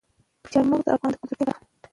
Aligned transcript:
چار 0.51 0.63
مغز 0.69 0.81
د 0.85 0.87
افغانانو 0.95 1.17
د 1.19 1.19
ګټورتیا 1.21 1.45
برخه 1.47 1.55
ده. 1.65 1.65